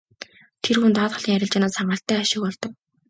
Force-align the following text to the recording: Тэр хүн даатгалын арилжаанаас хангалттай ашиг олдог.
Тэр 0.63 0.75
хүн 0.79 0.93
даатгалын 0.97 1.35
арилжаанаас 1.37 1.77
хангалттай 1.77 2.17
ашиг 2.23 2.41
олдог. 2.47 2.71